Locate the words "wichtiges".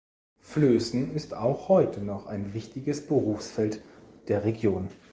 2.55-3.05